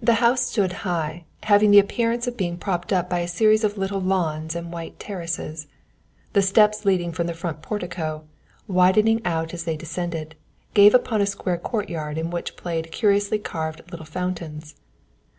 The 0.00 0.14
house 0.24 0.40
stood 0.46 0.72
high, 0.80 1.26
having 1.42 1.72
the 1.72 1.78
appearance 1.78 2.26
of 2.26 2.38
being 2.38 2.56
propped 2.56 2.90
up 2.90 3.10
by 3.10 3.18
a 3.18 3.28
series 3.28 3.64
of 3.64 3.76
little 3.76 4.00
lawns 4.00 4.56
and 4.56 4.72
white 4.72 4.98
terraces. 4.98 5.66
The 6.32 6.40
steps 6.40 6.86
leading 6.86 7.12
from 7.12 7.26
the 7.26 7.34
front 7.34 7.60
portico, 7.60 8.24
widening 8.66 9.20
out 9.26 9.52
as 9.52 9.64
they 9.64 9.76
descended, 9.76 10.36
gave 10.72 10.94
upon 10.94 11.20
a 11.20 11.26
square 11.26 11.58
courtyard 11.58 12.16
in 12.16 12.30
which 12.30 12.56
played 12.56 12.90
curiously 12.92 13.38
carved 13.38 13.82
little 13.92 14.06
fountains. 14.06 14.74